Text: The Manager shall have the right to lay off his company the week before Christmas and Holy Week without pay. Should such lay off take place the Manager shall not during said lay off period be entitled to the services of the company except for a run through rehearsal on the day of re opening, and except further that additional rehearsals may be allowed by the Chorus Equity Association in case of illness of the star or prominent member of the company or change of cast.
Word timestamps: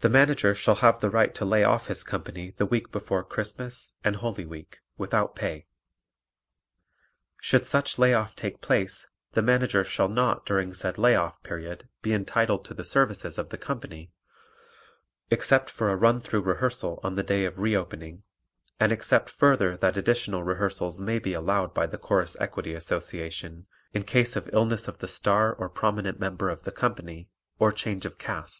The 0.00 0.08
Manager 0.08 0.52
shall 0.52 0.74
have 0.74 0.98
the 0.98 1.08
right 1.10 1.32
to 1.36 1.44
lay 1.44 1.62
off 1.62 1.86
his 1.86 2.02
company 2.02 2.50
the 2.56 2.66
week 2.66 2.90
before 2.90 3.22
Christmas 3.22 3.92
and 4.02 4.16
Holy 4.16 4.44
Week 4.44 4.80
without 4.96 5.36
pay. 5.36 5.68
Should 7.36 7.64
such 7.64 8.00
lay 8.00 8.14
off 8.14 8.34
take 8.34 8.60
place 8.60 9.08
the 9.34 9.40
Manager 9.42 9.84
shall 9.84 10.08
not 10.08 10.44
during 10.44 10.74
said 10.74 10.98
lay 10.98 11.14
off 11.14 11.40
period 11.44 11.88
be 12.02 12.12
entitled 12.12 12.64
to 12.64 12.74
the 12.74 12.82
services 12.84 13.38
of 13.38 13.50
the 13.50 13.56
company 13.56 14.10
except 15.30 15.70
for 15.70 15.88
a 15.90 15.96
run 15.96 16.18
through 16.18 16.40
rehearsal 16.42 16.98
on 17.04 17.14
the 17.14 17.22
day 17.22 17.44
of 17.44 17.60
re 17.60 17.76
opening, 17.76 18.24
and 18.80 18.90
except 18.90 19.30
further 19.30 19.76
that 19.76 19.96
additional 19.96 20.42
rehearsals 20.42 21.00
may 21.00 21.20
be 21.20 21.32
allowed 21.32 21.72
by 21.72 21.86
the 21.86 21.96
Chorus 21.96 22.36
Equity 22.40 22.74
Association 22.74 23.66
in 23.92 24.02
case 24.02 24.34
of 24.34 24.50
illness 24.52 24.88
of 24.88 24.98
the 24.98 25.06
star 25.06 25.54
or 25.54 25.68
prominent 25.68 26.18
member 26.18 26.50
of 26.50 26.64
the 26.64 26.72
company 26.72 27.28
or 27.60 27.70
change 27.70 28.04
of 28.04 28.18
cast. 28.18 28.56